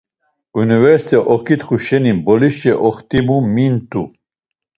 Universete 0.61 1.17
oǩitxu 1.33 1.77
şeni 1.85 2.11
Mp̌olişe 2.17 2.73
oxtimu 2.87 3.37
mint̆u. 3.53 4.03